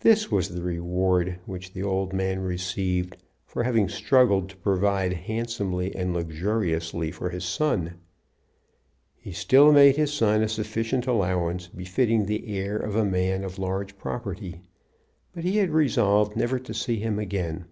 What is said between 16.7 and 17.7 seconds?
see him again.